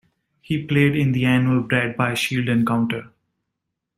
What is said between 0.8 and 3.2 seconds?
in the annual Bradby Shield Encounter.